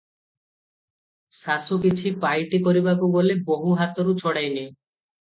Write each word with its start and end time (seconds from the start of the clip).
ଶାଶୁ 1.41 1.79
କିଛି 1.85 2.13
ପାଇଟି 2.25 2.63
କରିବାକୁ 2.71 3.13
ଗଲେ 3.19 3.39
ବୋହୂ 3.53 3.79
ହାତରୁ 3.85 4.21
ଛଡ଼ାଇନିଏ। 4.27 4.69